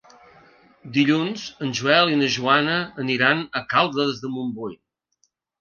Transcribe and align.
Dilluns 0.95 1.43
en 1.67 1.75
Joel 1.81 2.13
i 2.15 2.19
na 2.23 2.31
Joana 2.37 2.79
aniran 3.07 3.47
a 3.61 3.65
Caldes 3.75 4.21
de 4.27 4.37
Montbui. 4.39 4.77